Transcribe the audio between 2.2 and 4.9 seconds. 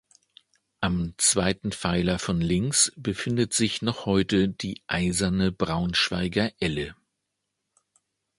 links befindet sich noch heute die